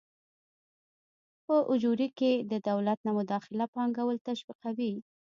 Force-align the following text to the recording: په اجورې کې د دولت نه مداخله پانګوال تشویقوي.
په 1.45 1.55
اجورې 1.73 2.07
کې 2.17 2.31
د 2.51 2.53
دولت 2.69 2.99
نه 3.07 3.11
مداخله 3.17 3.65
پانګوال 3.73 4.17
تشویقوي. 4.27 4.93